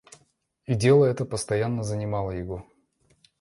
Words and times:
И 0.65 0.73
дело 0.73 1.05
это 1.05 1.25
постоянно 1.25 1.83
занимало 1.83 2.31
его. 2.31 2.65